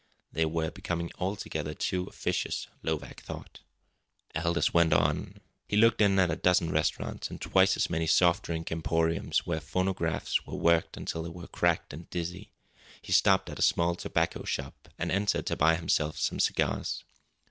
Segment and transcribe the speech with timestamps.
[0.31, 3.59] They were becoming altogether too officious, Lovak thought.
[4.33, 5.37] Aldous went on.
[5.67, 9.59] He looked in at a dozen restaurants, and twice as many soft drink emporiums, where
[9.61, 12.49] phonographs were worked until they were cracked and dizzy.
[12.99, 17.03] He stopped at a small tobacco shop, and entered to buy himself some cigars.